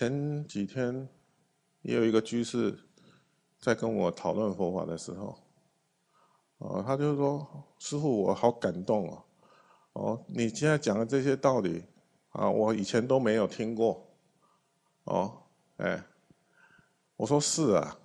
[0.00, 1.06] 前几天
[1.82, 2.74] 也有一个居士
[3.58, 5.38] 在跟我讨论佛法的时候，
[6.56, 7.46] 哦，他就说
[7.78, 9.24] ：“师傅，我好感动哦，
[9.92, 11.84] 哦，你现在讲的这些道理
[12.30, 14.10] 啊，我以前都没有听过。”
[15.04, 15.42] 哦，
[15.76, 16.02] 哎，
[17.16, 17.98] 我说是啊，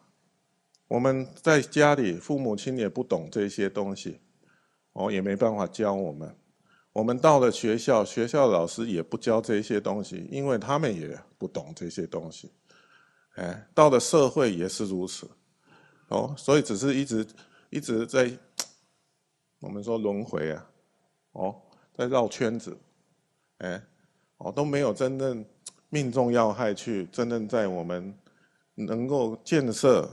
[0.90, 4.20] 我们在家里，父母亲也不懂这些东西，
[4.92, 6.38] 哦，也没办法教我们。
[6.96, 12.50] 我们到了学校，学校老师也不教这些东西，因为他们也不懂这些东西。
[13.34, 15.30] 哎，到了社会也是如此，
[16.08, 17.28] 哦，所以只是一直
[17.70, 18.32] 一直在
[19.60, 20.72] 我们说轮回啊，
[21.34, 21.62] 哦，
[21.94, 22.78] 在绕圈子，
[23.58, 23.84] 哎，
[24.38, 25.46] 哦都没有真正
[25.90, 28.18] 命中要害去真正在我们
[28.74, 30.10] 能够建设，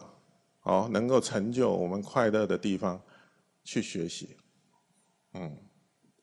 [0.62, 3.00] 哦，能够成就我们快乐的地方
[3.62, 4.36] 去学习，
[5.34, 5.56] 嗯，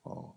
[0.02, 0.36] 哦。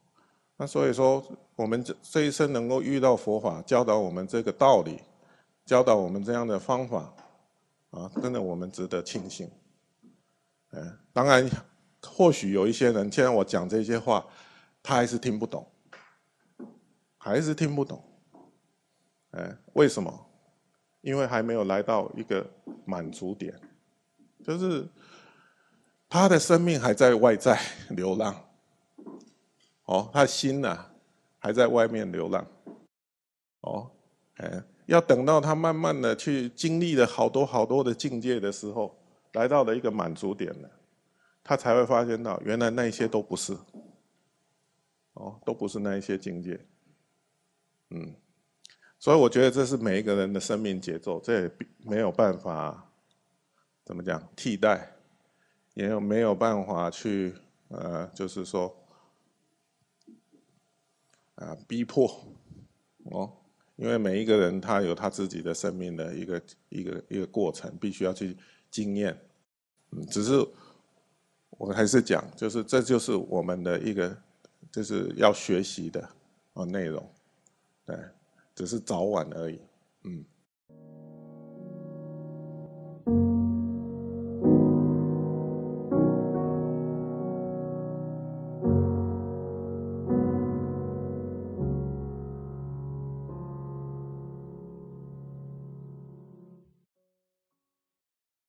[0.63, 1.21] 那所以说，
[1.57, 5.01] 我们这这一生能够遇到佛法教导我们这个道理，
[5.65, 7.13] 教导我们这样的方法，
[7.91, 9.51] 啊，真的我们值得庆幸。
[10.71, 11.51] 嗯，当然，
[12.01, 14.25] 或许有一些人，现在我讲这些话，
[14.85, 15.67] 他还是听不懂，
[17.19, 18.01] 还是听不懂。
[19.33, 20.27] 哎，为什么？
[21.01, 22.49] 因为还没有来到一个
[22.85, 23.53] 满足点，
[24.45, 24.87] 就是
[26.09, 28.33] 他的生命还在外在流浪。
[29.93, 30.87] 哦，他心呢
[31.39, 32.47] 还在外面流浪，
[33.61, 33.91] 哦，
[34.37, 38.99] 哎，要等到他慢慢的去经历了好多好多的境界的时候，
[39.35, 40.71] 来到了一个满足点了，
[41.45, 43.53] 他才会发现到原来那些都不是，
[45.13, 46.59] 哦，都不是那一些境界，
[47.91, 48.15] 嗯，
[48.99, 51.51] 所以我觉得这是每一个人的生命节奏，这也
[51.85, 52.91] 没有办法
[53.85, 54.91] 怎么讲替代，
[55.75, 57.35] 也有没有办法去
[57.69, 58.75] 呃，就是说。
[61.37, 62.07] 啊，逼迫
[63.05, 63.33] 哦，
[63.77, 68.37] 因为每一个人他有他自己的生命的一个一个一个过程，必须要去
[68.71, 69.19] 经验。
[69.91, 70.47] 嗯，只是
[71.51, 74.17] 我还是讲，就是这就是我们的一个
[74.71, 76.09] 就是要学习的
[76.55, 77.09] 啊内容，
[77.85, 77.97] 对，
[78.55, 79.61] 只是早晚而已。
[80.05, 80.25] 嗯。